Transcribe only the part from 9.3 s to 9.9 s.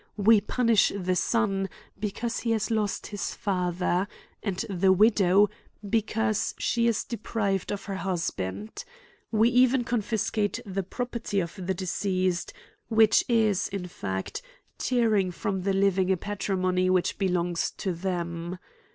We even